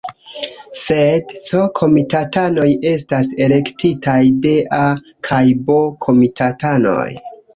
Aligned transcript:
Sed 0.77 1.33
C-komitatanoj 1.47 2.65
estas 2.93 3.29
elektitaj 3.47 4.17
de 4.47 4.55
A- 4.79 4.81
kaj 5.31 5.43
B-komitatanoj. 5.71 7.07